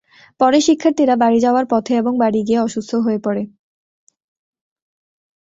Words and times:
পরে 0.39 0.59
শিক্ষার্থীরা 0.61 1.15
বাড়ি 1.15 1.39
যাওয়ার 1.39 1.65
পথে 1.69 1.93
এবং 1.97 2.13
বাড়ি 2.19 2.39
গিয়ে 2.47 2.59
অসুস্থ 2.59 2.91
হয়ে 3.05 3.19
পড়ে। 3.25 3.43